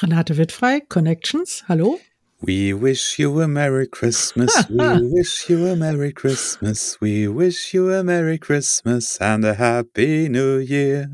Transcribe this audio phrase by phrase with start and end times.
[0.00, 1.98] Renate Wittfrei, Connections, hallo.
[2.40, 4.64] We wish you a Merry Christmas.
[4.70, 6.96] We wish you a Merry Christmas.
[7.00, 11.10] We wish you a Merry Christmas and a Happy New Year.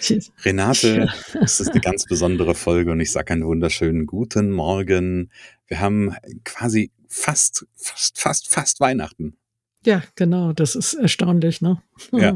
[0.44, 1.06] Renate,
[1.40, 5.30] es ist eine ganz besondere Folge und ich sage einen wunderschönen guten Morgen.
[5.68, 9.36] Wir haben quasi fast, fast, fast, fast Weihnachten.
[9.86, 11.80] Ja, genau, das ist erstaunlich, ne?
[12.10, 12.30] Ja.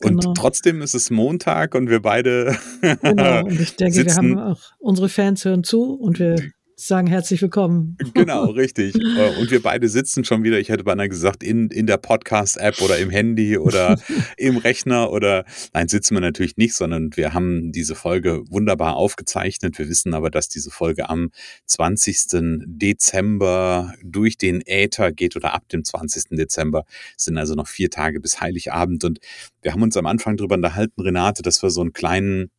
[0.00, 0.32] Und genau.
[0.32, 2.56] trotzdem ist es Montag und wir beide.
[2.80, 6.36] genau, und ich denke, wir haben auch unsere Fans hören zu und wir
[6.76, 7.96] sagen herzlich willkommen.
[8.14, 8.94] Genau, richtig.
[8.94, 12.80] Äh, und wir beide sitzen schon wieder, ich hätte beinahe gesagt, in, in der Podcast-App
[12.82, 13.98] oder im Handy oder
[14.36, 19.78] im Rechner oder nein, sitzen wir natürlich nicht, sondern wir haben diese Folge wunderbar aufgezeichnet.
[19.78, 21.30] Wir wissen aber, dass diese Folge am
[21.66, 22.62] 20.
[22.66, 26.36] Dezember durch den Äther geht oder ab dem 20.
[26.36, 26.84] Dezember
[27.16, 29.04] es sind also noch vier Tage bis Heiligabend.
[29.04, 29.20] Und
[29.62, 32.50] wir haben uns am Anfang darüber unterhalten, Renate, dass wir so einen kleinen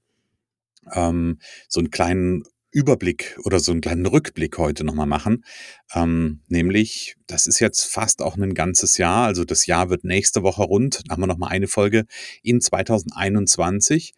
[0.93, 2.43] ähm, so einen kleinen
[2.75, 5.45] Überblick oder so einen kleinen Rückblick heute nochmal machen.
[5.93, 10.43] Ähm, nämlich, das ist jetzt fast auch ein ganzes Jahr, also das Jahr wird nächste
[10.43, 12.03] Woche rund, da haben wir nochmal eine Folge
[12.43, 14.13] in 2021.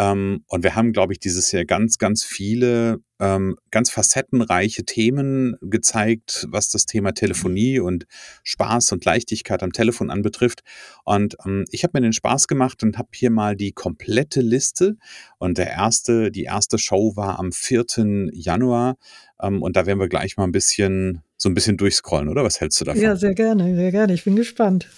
[0.00, 5.56] Ähm, und wir haben, glaube ich, dieses Jahr ganz, ganz viele, ähm, ganz facettenreiche Themen
[5.60, 8.06] gezeigt, was das Thema Telefonie und
[8.42, 10.62] Spaß und Leichtigkeit am Telefon anbetrifft.
[11.04, 14.96] Und ähm, ich habe mir den Spaß gemacht und habe hier mal die komplette Liste.
[15.36, 18.30] Und der erste, die erste Show war am 4.
[18.32, 18.96] Januar.
[19.42, 22.42] Ähm, und da werden wir gleich mal ein bisschen, so ein bisschen durchscrollen, oder?
[22.42, 23.02] Was hältst du davon?
[23.02, 24.14] Ja, sehr gerne, sehr gerne.
[24.14, 24.88] Ich bin gespannt.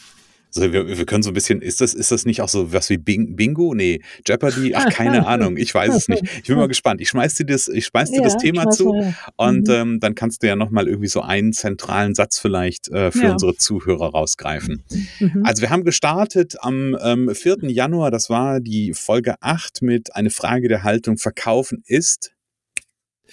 [0.54, 2.90] Also wir, wir können so ein bisschen, ist das, ist das nicht auch so was
[2.90, 3.74] wie Bingo?
[3.74, 4.74] Nee, Jeopardy?
[4.74, 6.22] Ach, keine Ahnung, ich weiß es nicht.
[6.24, 7.00] Ich bin mal gespannt.
[7.00, 9.14] Ich schmeiß dir das, ich schmeiß dir ja, das Thema zu ja.
[9.36, 9.74] und mhm.
[9.74, 13.32] ähm, dann kannst du ja nochmal irgendwie so einen zentralen Satz vielleicht äh, für ja.
[13.32, 14.82] unsere Zuhörer rausgreifen.
[15.20, 15.42] Mhm.
[15.44, 17.58] Also wir haben gestartet am ähm, 4.
[17.62, 22.32] Januar, das war die Folge 8 mit eine Frage der Haltung Verkaufen ist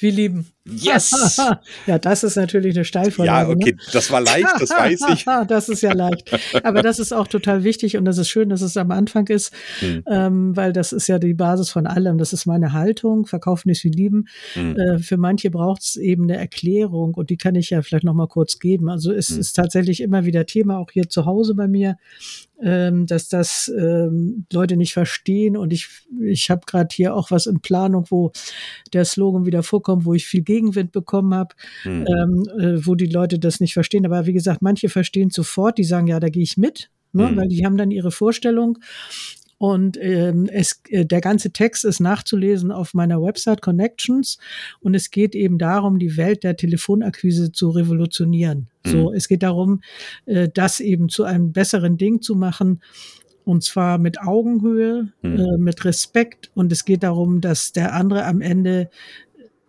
[0.02, 0.48] wie lieben.
[0.66, 1.38] Yes!
[1.88, 3.50] ja, das ist natürlich eine Steilvorlage.
[3.50, 3.78] Ja, okay, ne?
[3.94, 5.26] das war leicht, das weiß ich.
[5.48, 6.32] das ist ja leicht.
[6.64, 9.54] Aber das ist auch total wichtig und das ist schön, dass es am Anfang ist,
[9.80, 10.04] hm.
[10.08, 12.18] ähm, weil das ist ja die Basis von allem.
[12.18, 14.28] Das ist meine Haltung, verkaufen ist wie lieben.
[14.54, 14.78] Hm.
[14.78, 18.28] Äh, für manche braucht es eben eine Erklärung und die kann ich ja vielleicht nochmal
[18.28, 18.90] kurz geben.
[18.90, 19.40] Also es hm.
[19.40, 21.96] ist tatsächlich immer wieder Thema, auch hier zu Hause bei mir,
[22.62, 25.88] ähm, dass das ähm, Leute nicht verstehen und ich,
[26.22, 28.32] ich habe gerade hier auch was in Planung, wo
[28.94, 31.54] der Slogan wieder vorkommt, wo ich viel Gegenwind bekommen habe,
[31.86, 32.08] mhm.
[32.08, 34.06] ähm, äh, wo die Leute das nicht verstehen.
[34.06, 36.90] Aber wie gesagt, manche verstehen sofort, die sagen, ja, da gehe ich mit.
[37.12, 37.38] Ne, mhm.
[37.38, 38.78] weil die haben dann ihre Vorstellung
[39.60, 44.40] und ähm, es, äh, der ganze Text ist nachzulesen auf meiner Website Connections.
[44.80, 48.70] Und es geht eben darum, die Welt der Telefonakquise zu revolutionieren.
[48.86, 48.90] Mhm.
[48.90, 49.82] So, es geht darum,
[50.26, 52.82] äh, das eben zu einem besseren Ding zu machen.
[53.44, 55.40] Und zwar mit Augenhöhe, mhm.
[55.40, 56.52] äh, mit Respekt.
[56.56, 58.90] Und es geht darum, dass der andere am Ende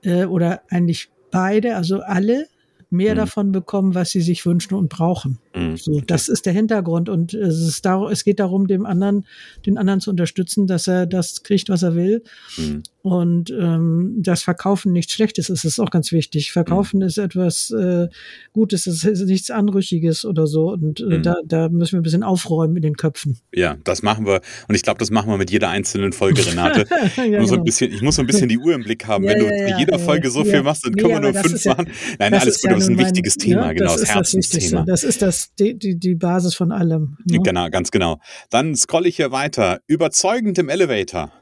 [0.02, 2.46] äh, oder eigentlich beide, also alle,
[2.90, 3.18] mehr mhm.
[3.18, 5.38] davon bekommen, was sie sich wünschen und brauchen.
[5.54, 5.76] Mhm.
[5.76, 9.24] So, das ist der Hintergrund und es, ist da, es geht darum, dem anderen,
[9.64, 12.24] den anderen zu unterstützen, dass er das kriegt, was er will.
[12.58, 12.82] Mhm.
[13.02, 16.52] Und ähm, das Verkaufen nichts Schlechtes ist, ist auch ganz wichtig.
[16.52, 17.06] Verkaufen mhm.
[17.06, 18.08] ist etwas äh,
[18.52, 20.70] Gutes, es ist nichts Anrüchiges oder so.
[20.72, 21.22] Und äh, mhm.
[21.22, 23.38] da, da müssen wir ein bisschen aufräumen in den Köpfen.
[23.54, 24.42] Ja, das machen wir.
[24.68, 26.86] Und ich glaube, das machen wir mit jeder einzelnen Folge, Renate.
[27.16, 27.62] ja, ich, muss genau.
[27.62, 29.24] ein bisschen, ich muss so ein bisschen die Uhr im Blick haben.
[29.24, 31.64] Ja, Wenn du ja, bei jeder Folge so viel machst, dann können wir nur fünf
[31.64, 31.88] machen.
[32.18, 34.84] Nein, alles gut, aber das ist ein wichtiges mein, Thema, genau, das, das Herzensthema.
[34.86, 37.16] Das ist das die, die, die Basis von allem.
[37.24, 37.40] Ne?
[37.42, 38.18] Genau, ganz genau.
[38.50, 39.80] Dann scrolle ich hier weiter.
[39.86, 41.32] Überzeugend im Elevator.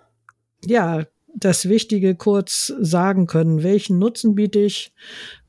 [0.64, 1.04] Ja,
[1.34, 3.62] das Wichtige kurz sagen können.
[3.62, 4.92] Welchen Nutzen biete ich?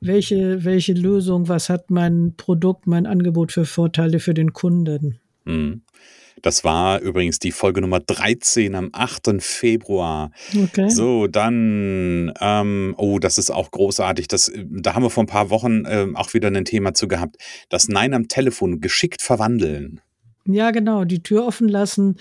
[0.01, 1.47] Welche, welche Lösung?
[1.47, 5.19] Was hat mein Produkt, mein Angebot für Vorteile für den Kunden?
[5.45, 5.81] Mhm.
[6.41, 9.41] Das war übrigens die Folge Nummer 13 am 8.
[9.41, 10.31] Februar.
[10.55, 10.89] Okay.
[10.89, 14.27] So, dann, ähm, oh, das ist auch großartig.
[14.27, 17.37] Das, da haben wir vor ein paar Wochen äh, auch wieder ein Thema zu gehabt.
[17.69, 20.01] Das Nein am Telefon geschickt verwandeln.
[20.45, 22.15] Ja, genau, die Tür offen lassen,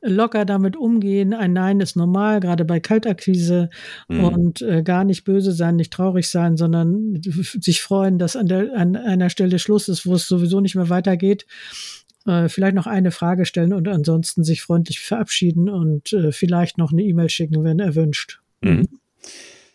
[0.00, 1.34] locker damit umgehen.
[1.34, 3.68] Ein Nein ist normal, gerade bei Kaltakquise
[4.08, 4.24] mhm.
[4.24, 8.74] und äh, gar nicht böse sein, nicht traurig sein, sondern sich freuen, dass an, der,
[8.74, 11.46] an einer Stelle Schluss ist, wo es sowieso nicht mehr weitergeht.
[12.26, 16.92] Äh, vielleicht noch eine Frage stellen und ansonsten sich freundlich verabschieden und äh, vielleicht noch
[16.92, 18.40] eine E-Mail schicken, wenn erwünscht.
[18.62, 18.88] Mhm.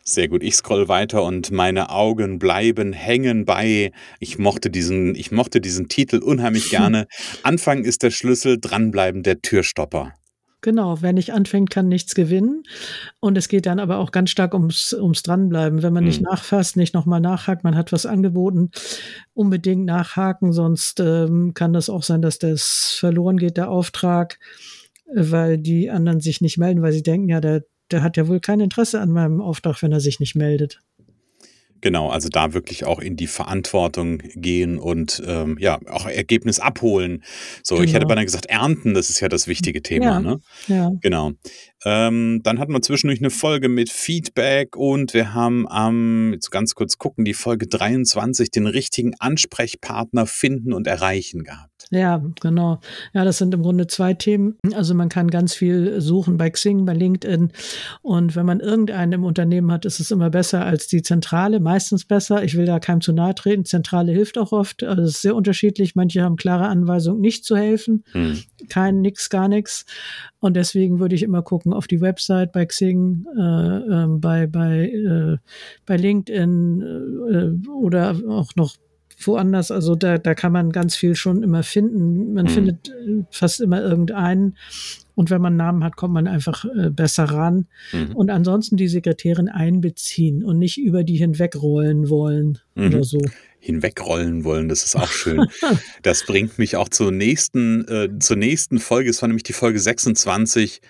[0.09, 0.41] Sehr gut.
[0.41, 3.91] Ich scroll weiter und meine Augen bleiben hängen bei.
[4.19, 7.05] Ich mochte diesen, ich mochte diesen Titel unheimlich gerne.
[7.43, 10.13] Anfang ist der Schlüssel, dranbleiben der Türstopper.
[10.61, 12.63] Genau, wer nicht anfängt, kann nichts gewinnen.
[13.19, 15.83] Und es geht dann aber auch ganz stark ums, ums Dranbleiben.
[15.83, 16.27] Wenn man nicht mhm.
[16.31, 18.71] nachfasst, nicht nochmal nachhakt, man hat was angeboten,
[19.35, 24.39] unbedingt nachhaken, sonst ähm, kann das auch sein, dass das verloren geht, der Auftrag,
[25.13, 28.39] weil die anderen sich nicht melden, weil sie denken, ja, der der hat ja wohl
[28.39, 30.79] kein Interesse an meinem Auftrag, wenn er sich nicht meldet.
[31.81, 37.23] Genau, also da wirklich auch in die Verantwortung gehen und ähm, ja, auch Ergebnis abholen.
[37.63, 37.85] So, genau.
[37.85, 38.09] ich hätte genau.
[38.09, 40.39] beinahe gesagt, ernten, das ist ja das wichtige Thema, ja, ne?
[40.67, 40.91] Ja.
[41.01, 41.33] Genau.
[41.85, 46.51] Ähm, dann hatten wir zwischendurch eine Folge mit Feedback und wir haben am, ähm, jetzt
[46.51, 51.69] ganz kurz gucken, die Folge 23, den richtigen Ansprechpartner finden und erreichen gehabt.
[51.91, 52.79] Ja, genau.
[53.13, 54.57] Ja, das sind im Grunde zwei Themen.
[54.73, 57.51] Also man kann ganz viel suchen bei Xing, bei LinkedIn.
[58.01, 62.05] Und wenn man irgendeinen im Unternehmen hat, ist es immer besser als die Zentrale, meistens
[62.05, 62.43] besser.
[62.43, 63.65] Ich will da keinem zu nahe treten.
[63.65, 64.83] Zentrale hilft auch oft.
[64.83, 65.95] Also es ist sehr unterschiedlich.
[65.95, 68.03] Manche haben klare Anweisungen, nicht zu helfen.
[68.11, 68.43] Hm.
[68.69, 69.85] Kein, nix, gar nichts.
[70.39, 74.89] Und deswegen würde ich immer gucken auf die Website bei Xing, äh, äh, bei, bei,
[74.89, 75.37] äh,
[75.85, 76.81] bei LinkedIn
[77.65, 78.75] äh, oder auch noch
[79.25, 79.69] woanders.
[79.71, 82.33] Also da, da kann man ganz viel schon immer finden.
[82.33, 82.49] Man mhm.
[82.49, 84.55] findet äh, fast immer irgendeinen.
[85.15, 87.67] Und wenn man Namen hat, kommt man einfach äh, besser ran.
[87.91, 88.15] Mhm.
[88.15, 92.87] Und ansonsten die Sekretärin einbeziehen und nicht über die hinwegrollen wollen mhm.
[92.87, 93.19] oder so
[93.59, 94.69] hinwegrollen wollen.
[94.69, 95.47] Das ist auch schön.
[96.01, 99.09] das bringt mich auch zur nächsten, äh, zur nächsten Folge.
[99.09, 100.81] Es war nämlich die Folge 26.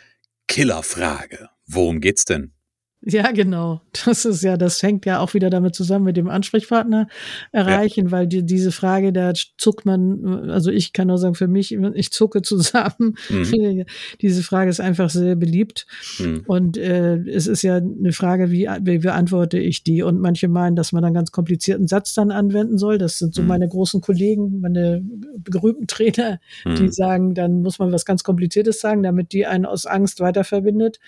[0.48, 1.50] Killerfrage.
[1.68, 2.54] Worum geht's denn?
[3.02, 3.82] Ja, genau.
[4.06, 7.08] Das ist ja, das hängt ja auch wieder damit zusammen mit dem Ansprechpartner
[7.54, 8.12] erreichen, ja.
[8.12, 12.12] weil die, diese Frage, da zuckt man, also ich kann nur sagen, für mich, ich
[12.12, 13.16] zucke zusammen.
[13.30, 13.86] Mhm.
[14.22, 15.88] Diese Frage ist einfach sehr beliebt.
[16.20, 16.44] Mhm.
[16.46, 20.04] Und äh, es ist ja eine Frage, wie, wie beantworte ich die?
[20.04, 22.98] Und manche meinen, dass man einen ganz komplizierten Satz dann anwenden soll.
[22.98, 23.48] Das sind so mhm.
[23.48, 25.02] meine großen Kollegen, meine
[25.38, 26.92] berühmten Trainer, die mhm.
[26.92, 31.00] sagen, dann muss man was ganz Kompliziertes sagen, damit die einen aus Angst weiter verbindet.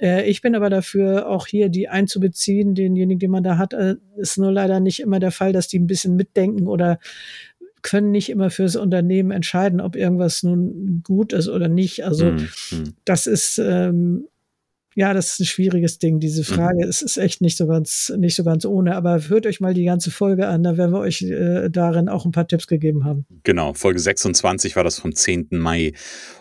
[0.00, 3.72] Äh, ich bin aber dafür, auch hier die einzubeziehen, denjenigen, den man da hat.
[3.72, 6.98] Äh, ist nur leider nicht immer der Fall, dass die ein bisschen mitdenken oder
[7.82, 12.04] können nicht immer fürs Unternehmen entscheiden, ob irgendwas nun gut ist oder nicht.
[12.04, 12.94] Also mhm.
[13.04, 14.26] das ist ähm,
[14.94, 16.56] ja, das ist ein schwieriges Ding, diese mhm.
[16.56, 16.84] Frage.
[16.86, 18.94] Es ist echt nicht so ganz, nicht so ganz ohne.
[18.94, 22.24] Aber hört euch mal die ganze Folge an, da werden wir euch äh, darin auch
[22.24, 23.26] ein paar Tipps gegeben haben.
[23.42, 25.48] Genau, Folge 26 war das vom 10.
[25.50, 25.92] Mai.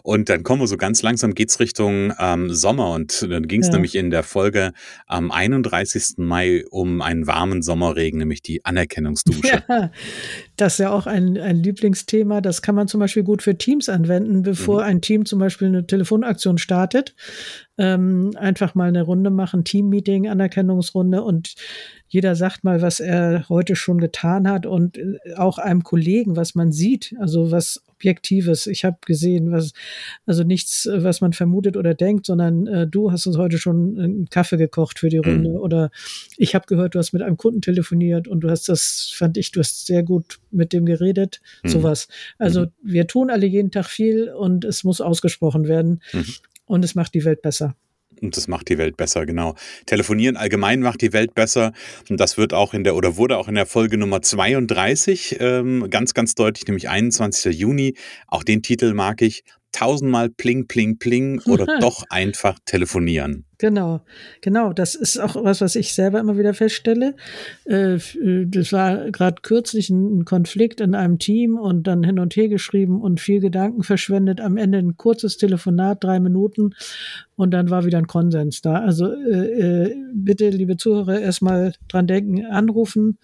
[0.03, 2.91] Und dann kommen wir so ganz langsam, geht's Richtung ähm, Sommer.
[2.91, 3.73] Und dann ging es ja.
[3.73, 4.71] nämlich in der Folge
[5.07, 6.17] am 31.
[6.17, 9.63] Mai um einen warmen Sommerregen, nämlich die Anerkennungsdusche.
[9.73, 9.91] Ja,
[10.57, 12.41] das ist ja auch ein, ein Lieblingsthema.
[12.41, 14.87] Das kann man zum Beispiel gut für Teams anwenden, bevor mhm.
[14.87, 17.15] ein Team zum Beispiel eine Telefonaktion startet
[17.77, 21.55] ähm, einfach mal eine Runde machen, Teammeeting, Anerkennungsrunde und
[22.07, 26.53] jeder sagt mal, was er heute schon getan hat und äh, auch einem Kollegen, was
[26.53, 28.67] man sieht, also was Objektives.
[28.67, 29.73] Ich habe gesehen, was,
[30.25, 34.29] also nichts, was man vermutet oder denkt, sondern äh, du hast uns heute schon einen
[34.29, 35.25] Kaffee gekocht für die mhm.
[35.25, 35.55] Runde mhm.
[35.55, 35.89] oder
[36.37, 39.51] ich habe gehört, du hast mit einem Kunden telefoniert und du hast das, fand ich,
[39.51, 41.69] du hast sehr gut mit dem geredet, mhm.
[41.69, 42.07] sowas.
[42.37, 42.71] Also mhm.
[42.83, 46.01] wir tun alle jeden Tag viel und es muss ausgesprochen werden.
[46.11, 46.25] Mhm
[46.65, 47.75] und es macht die Welt besser.
[48.23, 49.55] Und das macht die Welt besser, genau.
[49.85, 51.73] Telefonieren allgemein macht die Welt besser.
[52.09, 55.89] Und das wird auch in der oder wurde auch in der Folge Nummer 32 ähm,
[55.89, 57.53] ganz, ganz deutlich, nämlich 21.
[57.53, 57.95] Juni.
[58.27, 63.43] Auch den Titel mag ich tausendmal pling, pling, pling oder doch einfach telefonieren.
[63.57, 64.01] Genau,
[64.41, 64.73] genau.
[64.73, 67.15] Das ist auch was, was ich selber immer wieder feststelle.
[67.65, 72.35] Äh, äh, das war gerade kürzlich ein Konflikt in einem Team und dann hin und
[72.35, 74.41] her geschrieben und viel Gedanken verschwendet.
[74.41, 76.75] Am Ende ein kurzes Telefonat, drei Minuten
[77.35, 78.81] und dann war wieder ein Konsens da.
[78.81, 83.17] Also äh, bitte, liebe Zuhörer, erstmal dran denken, anrufen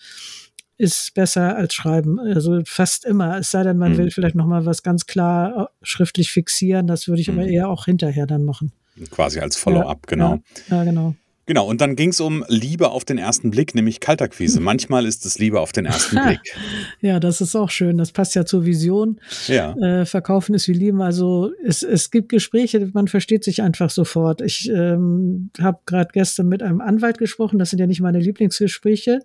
[0.80, 2.20] ist besser als schreiben.
[2.20, 3.38] Also fast immer.
[3.38, 3.98] Es sei denn, man mhm.
[3.98, 6.88] will vielleicht nochmal was ganz klar äh, schriftlich fixieren.
[6.88, 7.40] Das würde ich mhm.
[7.40, 8.72] aber eher auch hinterher dann machen.
[9.12, 10.40] Quasi als Follow-up, ja, genau.
[10.70, 11.16] Ja, ja, genau.
[11.46, 14.60] Genau, und dann ging es um Liebe auf den ersten Blick, nämlich Kaltakquise.
[14.60, 16.42] Manchmal ist es Liebe auf den ersten Blick.
[17.02, 17.98] ja, das ist auch schön.
[17.98, 19.20] Das passt ja zur Vision.
[19.48, 19.76] Ja.
[19.78, 21.02] Äh, Verkaufen ist wie Lieben.
[21.02, 24.42] Also es, es gibt Gespräche, man versteht sich einfach sofort.
[24.42, 27.58] Ich ähm, habe gerade gestern mit einem Anwalt gesprochen.
[27.58, 29.22] Das sind ja nicht meine Lieblingsgespräche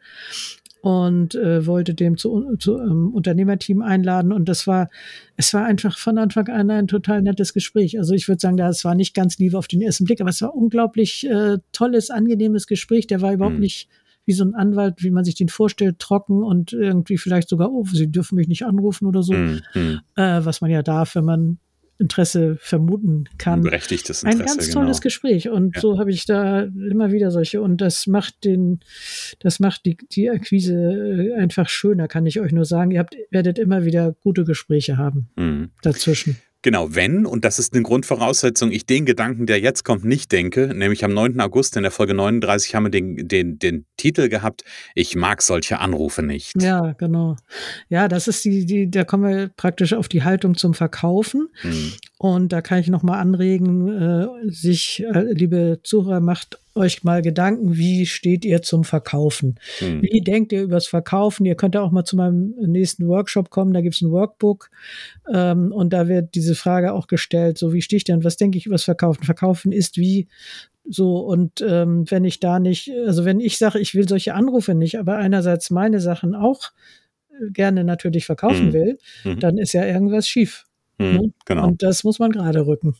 [0.85, 4.33] und äh, wollte dem zu, zu ähm, Unternehmerteam einladen.
[4.33, 4.91] Und das war,
[5.35, 7.99] es war einfach von Anfang an ein total nettes Gespräch.
[7.99, 10.43] Also ich würde sagen, das war nicht ganz Liebe auf den ersten Blick, aber es
[10.43, 13.07] war unglaublich äh, tolles, angenehmes Gespräch.
[13.07, 13.63] Der war überhaupt mhm.
[13.63, 13.89] nicht
[14.27, 17.87] wie so ein Anwalt, wie man sich den vorstellt, trocken und irgendwie vielleicht sogar, oh,
[17.91, 19.63] Sie dürfen mich nicht anrufen oder so, mhm.
[20.17, 21.59] äh, was man ja darf, wenn man
[21.99, 23.63] Interesse vermuten kann.
[23.63, 24.43] berechtigtes Interesse.
[24.43, 25.03] Ein ganz tolles genau.
[25.03, 25.49] Gespräch.
[25.49, 25.81] Und ja.
[25.81, 27.63] so habe ich da immer wieder solche.
[27.63, 28.81] Und das macht den,
[29.39, 32.91] das macht die, die Akquise äh, einfach schöner, kann ich euch nur sagen.
[32.91, 35.71] Ihr habt, werdet immer wieder gute Gespräche haben mhm.
[35.83, 36.37] dazwischen.
[36.65, 40.69] Genau, wenn, und das ist eine Grundvoraussetzung, ich den Gedanken, der jetzt kommt, nicht denke,
[40.69, 41.39] nämlich am 9.
[41.43, 45.79] August in der Folge 39 haben wir den, den, den Titel gehabt, ich mag solche
[45.81, 46.55] Anrufe nicht.
[46.63, 47.37] Ja, genau.
[47.91, 51.51] Ja, das ist die, die da kommen wir praktisch auf die Haltung zum Verkaufen.
[51.61, 51.93] Hm.
[52.17, 57.77] Und da kann ich nochmal anregen, äh, sich, äh, liebe Zuhörer, macht euch mal Gedanken,
[57.77, 59.57] wie steht ihr zum Verkaufen?
[59.79, 60.03] Hm.
[60.03, 61.47] Wie denkt ihr übers Verkaufen?
[61.47, 64.71] Ihr könnt ja auch mal zu meinem nächsten Workshop kommen, da gibt's ein Workbook
[65.33, 68.59] ähm, und da wird diese Frage auch gestellt, so wie stehe ich denn, was denke
[68.59, 69.25] ich übers Verkaufen?
[69.25, 70.29] Verkaufen ist wie
[70.87, 74.75] so, und ähm, wenn ich da nicht, also wenn ich sage, ich will solche Anrufe
[74.75, 76.73] nicht, aber einerseits meine Sachen auch
[77.51, 78.73] gerne natürlich verkaufen mhm.
[78.73, 79.41] will, mhm.
[79.41, 80.67] dann ist ja irgendwas schief.
[80.99, 81.33] Mhm, ne?
[81.47, 81.67] Genau.
[81.67, 82.95] Und das muss man gerade rücken.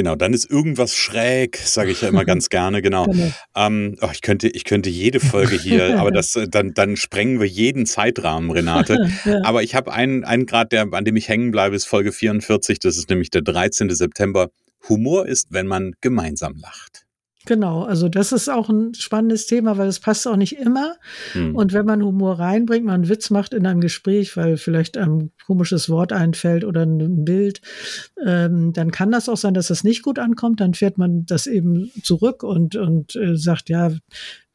[0.00, 3.04] Genau, dann ist irgendwas schräg, sage ich ja immer ganz gerne, genau.
[3.04, 3.32] genau.
[3.54, 7.46] Ähm, oh, ich, könnte, ich könnte jede Folge hier, aber das, dann, dann sprengen wir
[7.46, 9.10] jeden Zeitrahmen, Renate.
[9.26, 9.42] ja.
[9.44, 12.78] Aber ich habe einen, einen Grad, der, an dem ich hängen bleibe, ist Folge 44,
[12.78, 13.90] das ist nämlich der 13.
[13.90, 14.48] September.
[14.88, 17.04] Humor ist, wenn man gemeinsam lacht.
[17.50, 20.94] Genau, also das ist auch ein spannendes Thema, weil es passt auch nicht immer.
[21.32, 21.56] Hm.
[21.56, 25.32] Und wenn man Humor reinbringt, man einen Witz macht in einem Gespräch, weil vielleicht ein
[25.48, 27.60] komisches Wort einfällt oder ein Bild,
[28.24, 30.60] ähm, dann kann das auch sein, dass das nicht gut ankommt.
[30.60, 33.90] Dann fährt man das eben zurück und, und äh, sagt, ja,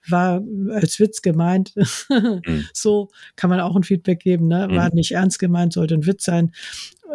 [0.09, 1.73] war als Witz gemeint.
[2.09, 2.65] mhm.
[2.73, 4.47] So kann man auch ein Feedback geben.
[4.47, 4.67] Ne?
[4.71, 4.95] War mhm.
[4.95, 6.51] nicht ernst gemeint, sollte ein Witz sein.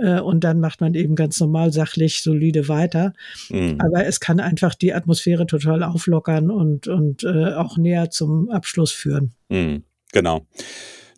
[0.00, 3.12] Äh, und dann macht man eben ganz normal, sachlich, solide weiter.
[3.48, 3.78] Mhm.
[3.80, 8.92] Aber es kann einfach die Atmosphäre total auflockern und, und äh, auch näher zum Abschluss
[8.92, 9.32] führen.
[9.48, 9.84] Mhm.
[10.12, 10.46] Genau.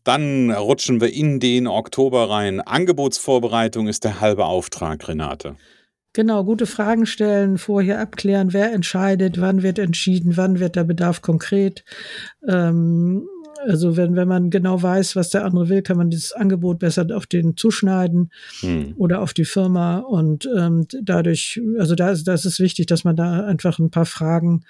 [0.04, 2.60] Dann rutschen wir in den Oktober rein.
[2.60, 5.56] Angebotsvorbereitung ist der halbe Auftrag, Renate.
[6.14, 11.22] Genau, gute Fragen stellen, vorher abklären, wer entscheidet, wann wird entschieden, wann wird der Bedarf
[11.22, 11.84] konkret.
[12.46, 13.26] Ähm,
[13.66, 17.06] also wenn, wenn man genau weiß, was der andere will, kann man dieses Angebot besser
[17.14, 18.94] auf den zuschneiden hm.
[18.96, 19.98] oder auf die Firma.
[19.98, 24.06] Und ähm, dadurch, also da ist, das ist wichtig, dass man da einfach ein paar
[24.06, 24.64] Fragen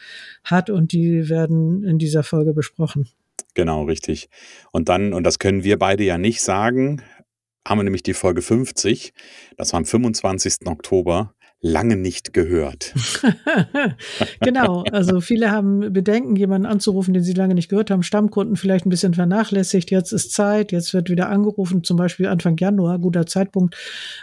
[0.44, 3.08] hat und die werden in dieser Folge besprochen.
[3.54, 4.28] Genau, richtig.
[4.70, 7.02] Und dann, und das können wir beide ja nicht sagen,
[7.66, 9.12] haben wir nämlich die Folge 50.
[9.56, 10.66] Das war am 25.
[10.66, 12.92] Oktober lange nicht gehört.
[14.40, 18.02] genau, also viele haben Bedenken, jemanden anzurufen, den sie lange nicht gehört haben.
[18.02, 19.90] Stammkunden vielleicht ein bisschen vernachlässigt.
[19.92, 23.76] Jetzt ist Zeit, jetzt wird wieder angerufen, zum Beispiel Anfang Januar, guter Zeitpunkt.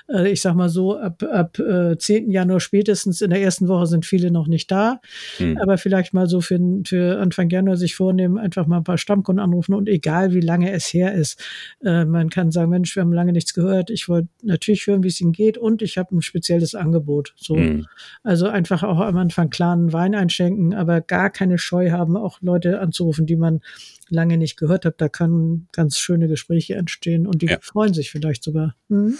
[0.09, 2.29] Äh, ich sag mal so, ab, ab 10.
[2.29, 4.99] Äh, Januar spätestens in der ersten Woche sind viele noch nicht da.
[5.37, 5.57] Hm.
[5.59, 9.43] Aber vielleicht mal so für, für Anfang Januar sich vornehmen, einfach mal ein paar Stammkunden
[9.43, 11.41] anrufen und egal wie lange es her ist.
[11.83, 13.89] Äh, man kann sagen, Mensch, wir haben lange nichts gehört.
[13.89, 17.28] Ich wollte natürlich hören, wie es Ihnen geht und ich habe ein spezielles Angebot.
[17.35, 17.55] So.
[17.55, 17.87] Mhm.
[18.23, 22.79] Also einfach auch am Anfang klaren Wein einschenken, aber gar keine Scheu haben, auch Leute
[22.79, 23.61] anzurufen, die man
[24.09, 25.01] lange nicht gehört hat.
[25.01, 27.57] Da können ganz schöne Gespräche entstehen und die ja.
[27.61, 28.75] freuen sich vielleicht sogar.
[28.87, 29.17] Mhm.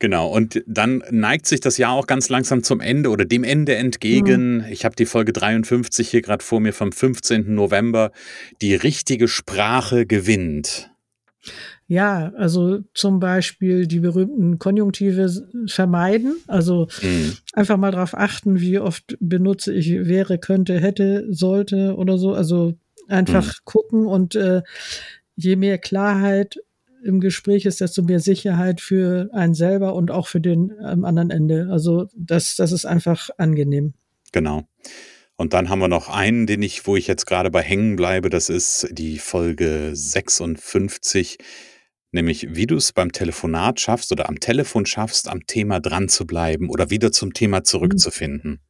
[0.00, 3.76] Genau, und dann neigt sich das Jahr auch ganz langsam zum Ende oder dem Ende
[3.76, 4.58] entgegen.
[4.58, 4.64] Mhm.
[4.70, 7.54] Ich habe die Folge 53 hier gerade vor mir vom 15.
[7.54, 8.10] November.
[8.62, 10.90] Die richtige Sprache gewinnt.
[11.90, 15.28] Ja, also zum Beispiel die berühmten Konjunktive
[15.66, 16.36] vermeiden.
[16.46, 17.36] Also mhm.
[17.52, 22.32] einfach mal darauf achten, wie oft benutze ich wäre, könnte, hätte, sollte oder so.
[22.32, 22.74] Also
[23.08, 23.64] einfach mhm.
[23.64, 24.62] gucken und äh,
[25.34, 26.60] je mehr Klarheit
[27.02, 31.30] im Gespräch ist, desto mehr Sicherheit für einen selber und auch für den am anderen
[31.30, 31.70] Ende.
[31.72, 33.94] Also das, das ist einfach angenehm.
[34.30, 34.62] Genau.
[35.34, 38.30] Und dann haben wir noch einen, den ich, wo ich jetzt gerade bei hängen bleibe,
[38.30, 41.38] das ist die Folge 56
[42.12, 46.26] Nämlich, wie du es beim Telefonat schaffst oder am Telefon schaffst, am Thema dran zu
[46.26, 48.60] bleiben oder wieder zum Thema zurückzufinden.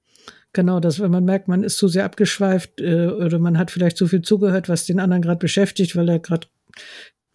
[0.52, 3.96] Genau, dass wenn man merkt, man ist zu sehr abgeschweift äh, oder man hat vielleicht
[3.96, 6.48] zu viel zugehört, was den anderen gerade beschäftigt, weil er gerade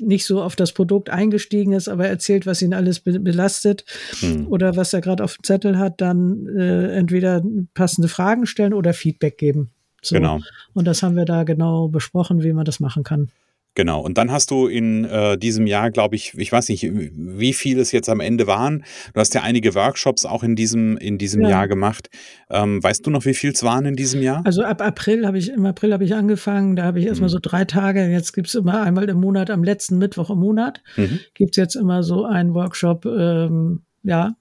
[0.01, 3.85] nicht so auf das Produkt eingestiegen ist, aber erzählt, was ihn alles be belastet
[4.19, 4.47] hm.
[4.47, 7.41] oder was er gerade auf dem Zettel hat, dann äh, entweder
[7.73, 9.71] passende Fragen stellen oder Feedback geben.
[10.01, 10.15] So.
[10.15, 10.41] Genau.
[10.73, 13.31] Und das haben wir da genau besprochen, wie man das machen kann.
[13.75, 13.99] Genau.
[14.01, 17.77] Und dann hast du in äh, diesem Jahr, glaube ich, ich weiß nicht, wie viel
[17.79, 18.85] es jetzt am Ende waren.
[19.13, 21.49] Du hast ja einige Workshops auch in diesem, in diesem ja.
[21.49, 22.09] Jahr gemacht.
[22.49, 24.41] Ähm, weißt du noch, wie viel es waren in diesem Jahr?
[24.45, 26.77] Also ab April habe ich, im April habe ich angefangen.
[26.77, 27.33] Da habe ich erstmal mhm.
[27.33, 28.07] so drei Tage.
[28.07, 31.19] Jetzt gibt es immer einmal im Monat, am letzten Mittwoch im Monat, mhm.
[31.33, 34.35] gibt es jetzt immer so einen Workshop, ähm, ja,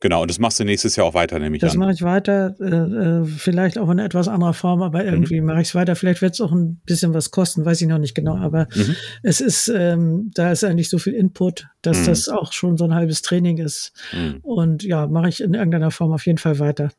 [0.00, 2.64] Genau, und das machst du nächstes Jahr auch weiter, nämlich Das mache ich weiter, äh,
[2.64, 5.08] äh, vielleicht auch in etwas anderer Form, aber mhm.
[5.08, 5.46] irgendwie mhm.
[5.46, 5.96] mache ich es weiter.
[5.96, 8.94] Vielleicht wird es auch ein bisschen was kosten, weiß ich noch nicht genau, aber mhm.
[9.22, 12.06] es ist, ähm, da ist eigentlich so viel Input, dass mhm.
[12.06, 13.92] das auch schon so ein halbes Training ist.
[14.12, 14.40] Mhm.
[14.42, 16.90] Und ja, mache ich in irgendeiner Form auf jeden Fall weiter.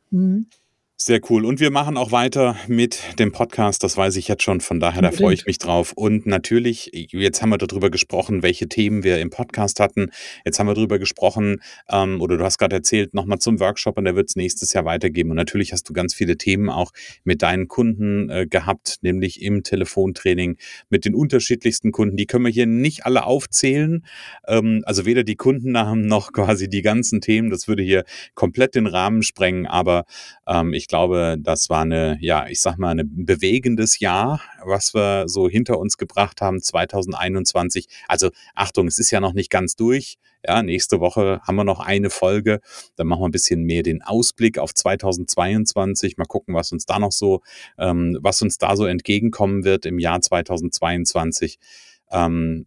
[0.99, 1.45] Sehr cool.
[1.45, 5.03] Und wir machen auch weiter mit dem Podcast, das weiß ich jetzt schon, von daher,
[5.03, 5.93] da freue ich mich drauf.
[5.95, 10.09] Und natürlich, jetzt haben wir darüber gesprochen, welche Themen wir im Podcast hatten.
[10.43, 14.05] Jetzt haben wir darüber gesprochen, ähm, oder du hast gerade erzählt, nochmal zum Workshop und
[14.05, 15.29] der wird es nächstes Jahr weitergeben.
[15.29, 16.91] Und natürlich hast du ganz viele Themen auch
[17.23, 20.57] mit deinen Kunden äh, gehabt, nämlich im Telefontraining
[20.89, 22.17] mit den unterschiedlichsten Kunden.
[22.17, 24.03] Die können wir hier nicht alle aufzählen.
[24.47, 27.51] Ähm, also weder die Kundennamen noch quasi die ganzen Themen.
[27.51, 29.67] Das würde hier komplett den Rahmen sprengen.
[29.67, 30.05] Aber
[30.47, 35.27] ähm, ich glaube, das war eine, ja, ich sag mal, ein bewegendes Jahr, was wir
[35.27, 37.87] so hinter uns gebracht haben, 2021.
[38.07, 40.17] Also Achtung, es ist ja noch nicht ganz durch.
[40.45, 42.61] Ja, nächste Woche haben wir noch eine Folge.
[42.95, 46.17] Dann machen wir ein bisschen mehr den Ausblick auf 2022.
[46.17, 47.41] Mal gucken, was uns da noch so,
[47.77, 51.59] ähm, was uns da so entgegenkommen wird im Jahr 2022.
[52.11, 52.65] Ähm,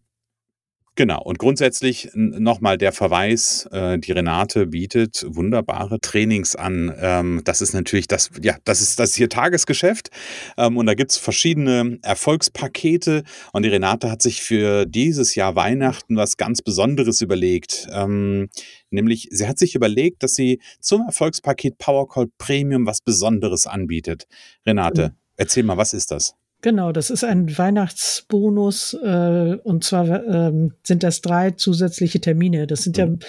[0.95, 6.93] Genau, und grundsätzlich nochmal der Verweis, äh, die Renate bietet wunderbare Trainings an.
[6.99, 10.09] Ähm, das ist natürlich das, ja, das ist das ist hier Tagesgeschäft.
[10.57, 13.23] Ähm, und da gibt's verschiedene Erfolgspakete.
[13.53, 17.87] Und die Renate hat sich für dieses Jahr Weihnachten was ganz Besonderes überlegt.
[17.93, 18.49] Ähm,
[18.89, 24.25] nämlich, sie hat sich überlegt, dass sie zum Erfolgspaket Powercall Premium was Besonderes anbietet.
[24.65, 26.35] Renate, erzähl mal, was ist das?
[26.61, 32.67] Genau, das ist ein Weihnachtsbonus äh, und zwar ähm, sind das drei zusätzliche Termine.
[32.67, 33.19] Das sind mhm.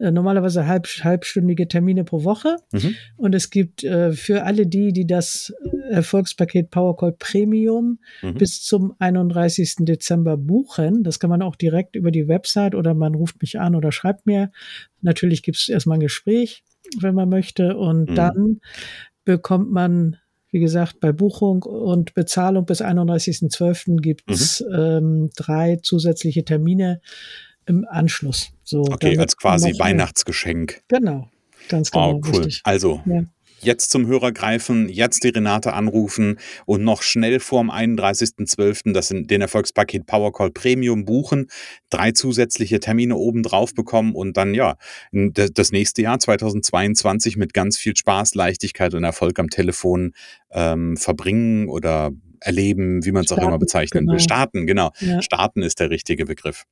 [0.00, 2.94] ja äh, normalerweise halb, halbstündige Termine pro Woche mhm.
[3.16, 5.52] und es gibt äh, für alle die, die das
[5.90, 8.34] Erfolgspaket PowerCall Premium mhm.
[8.34, 9.76] bis zum 31.
[9.80, 11.04] Dezember buchen.
[11.04, 14.26] Das kann man auch direkt über die Website oder man ruft mich an oder schreibt
[14.26, 14.50] mir.
[15.02, 16.64] Natürlich gibt es erstmal ein Gespräch,
[17.00, 18.14] wenn man möchte und mhm.
[18.14, 18.60] dann
[19.26, 20.16] bekommt man
[20.50, 24.00] wie gesagt, bei Buchung und Bezahlung bis 31.12.
[24.00, 24.74] gibt es mhm.
[24.74, 27.00] ähm, drei zusätzliche Termine
[27.66, 28.50] im Anschluss.
[28.64, 30.82] So, okay, als quasi Weihnachtsgeschenk.
[30.88, 31.28] Genau,
[31.68, 32.14] ganz genau.
[32.14, 32.36] Oh, cool.
[32.36, 32.60] Richtig.
[32.64, 33.24] Also, ja
[33.60, 38.92] jetzt zum Hörer greifen, jetzt die Renate anrufen und noch schnell vorm 31.12.
[38.92, 41.48] das in den Erfolgspaket Powercall Premium buchen,
[41.90, 44.76] drei zusätzliche Termine obendrauf bekommen und dann ja,
[45.12, 50.12] das nächste Jahr 2022 mit ganz viel Spaß, Leichtigkeit und Erfolg am Telefon
[50.50, 54.16] ähm, verbringen oder erleben, wie man es auch immer bezeichnen will.
[54.16, 54.22] Genau.
[54.22, 54.90] Starten, genau.
[55.00, 55.22] Ja.
[55.22, 56.64] Starten ist der richtige Begriff.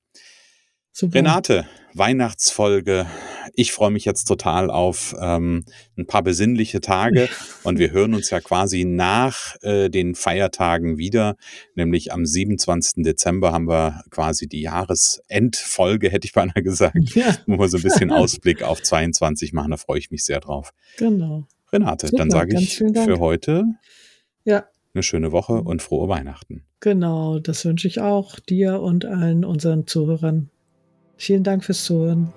[0.98, 1.16] Super.
[1.16, 3.04] Renate, Weihnachtsfolge.
[3.52, 5.66] Ich freue mich jetzt total auf ähm,
[5.98, 7.28] ein paar besinnliche Tage
[7.64, 11.36] und wir hören uns ja quasi nach äh, den Feiertagen wieder,
[11.74, 13.04] nämlich am 27.
[13.04, 17.36] Dezember haben wir quasi die Jahresendfolge, hätte ich beinahe gesagt, ja.
[17.46, 19.72] wo wir so ein bisschen Ausblick auf 22 machen.
[19.72, 20.72] Da freue ich mich sehr drauf.
[20.96, 21.46] Genau.
[21.74, 23.64] Renate, Super, dann sage ich für heute
[24.44, 24.64] ja.
[24.94, 26.64] eine schöne Woche und frohe Weihnachten.
[26.80, 30.48] Genau, das wünsche ich auch dir und allen unseren Zuhörern.
[31.16, 32.32] Vielen Dank fürs Zuhören.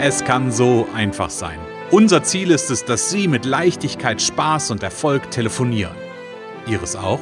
[0.00, 1.58] Es kann so einfach sein.
[1.90, 5.96] Unser Ziel ist es, dass Sie mit Leichtigkeit, Spaß und Erfolg telefonieren.
[6.68, 7.20] Ihres auch?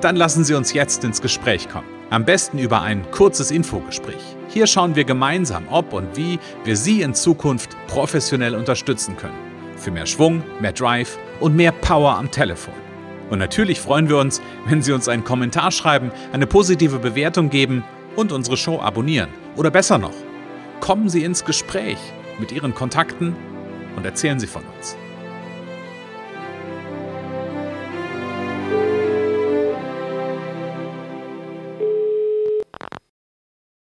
[0.00, 1.86] Dann lassen Sie uns jetzt ins Gespräch kommen.
[2.10, 4.20] Am besten über ein kurzes Infogespräch.
[4.48, 9.38] Hier schauen wir gemeinsam, ob und wie wir Sie in Zukunft professionell unterstützen können.
[9.76, 12.87] Für mehr Schwung, mehr Drive und mehr Power am Telefon.
[13.30, 17.84] Und natürlich freuen wir uns, wenn Sie uns einen Kommentar schreiben, eine positive Bewertung geben
[18.16, 19.30] und unsere Show abonnieren.
[19.56, 20.14] Oder besser noch,
[20.80, 21.98] kommen Sie ins Gespräch
[22.38, 23.36] mit Ihren Kontakten
[23.96, 24.96] und erzählen Sie von uns.